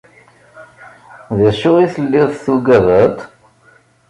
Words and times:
D 1.39 1.41
acu 1.49 1.69
i 1.85 1.87
telliḍ 1.93 2.29
tuggadeḍ-t? 2.43 3.19